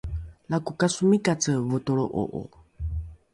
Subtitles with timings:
[0.51, 2.41] lako kasomikace votolro’o’o